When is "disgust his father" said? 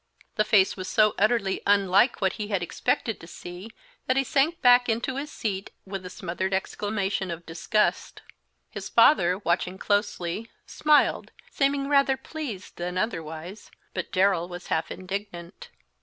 7.45-9.37